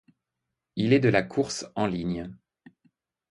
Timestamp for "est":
0.93-0.99